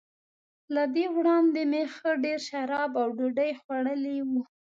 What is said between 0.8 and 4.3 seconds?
دې وړاندي مې ښه ډېر شراب او ډوډۍ خوړلي